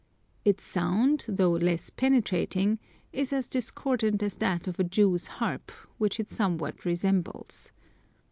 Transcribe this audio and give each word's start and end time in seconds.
Its 0.43 0.63
sound, 0.63 1.27
though 1.29 1.51
less 1.51 1.91
penetrating, 1.91 2.79
is 3.13 3.31
as 3.31 3.45
discordant 3.45 4.23
as 4.23 4.37
that 4.37 4.67
of 4.67 4.79
a 4.79 4.83
Jew's 4.83 5.27
harp, 5.37 5.69
which 5.99 6.19
it 6.19 6.27
somewhat 6.27 6.85
resembles. 6.85 7.71